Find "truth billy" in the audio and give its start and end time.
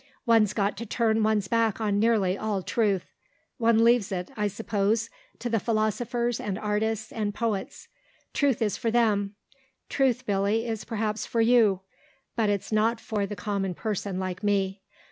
9.89-10.65